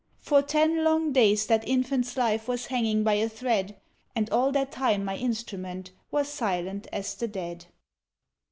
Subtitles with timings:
[0.17, 3.79] For ten long days that infant's life was hanging by a thread,
[4.15, 7.67] And all that time my instrument was silent as the dead.